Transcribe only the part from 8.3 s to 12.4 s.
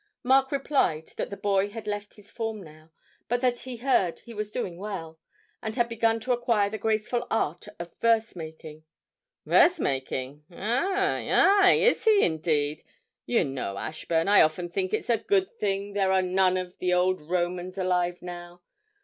making. 'Verse making? ay, ay; is he